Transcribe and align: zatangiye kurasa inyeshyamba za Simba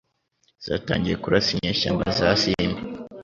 zatangiye 0.65 1.15
kurasa 1.23 1.49
inyeshyamba 1.55 2.05
za 2.17 2.29
Simba 2.41 2.79